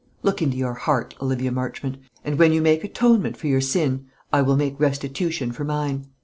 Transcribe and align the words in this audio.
Look 0.23 0.41
into 0.41 0.57
your 0.57 0.73
heart, 0.73 1.13
Olivia 1.21 1.51
Marchmont; 1.51 1.97
and 2.25 2.39
when 2.39 2.51
you 2.53 2.59
make 2.59 2.83
atonement 2.83 3.37
for 3.37 3.45
your 3.45 3.61
sin, 3.61 4.05
I 4.33 4.41
will 4.41 4.55
make 4.55 4.79
restitution 4.79 5.51
for 5.51 5.63
mine. 5.63 6.07